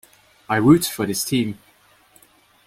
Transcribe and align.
I 0.49 0.55
root 0.55 0.85
for 0.85 1.05
this 1.05 1.23
team. 1.23 1.59